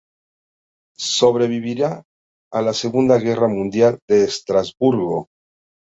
Sobreviviría 1.17 1.91
a 2.51 2.61
la 2.63 2.73
Segunda 2.73 3.19
Guerra 3.19 3.47
Mundial 3.49 3.99
en 4.09 4.23
Estrasburgo. 4.23 5.29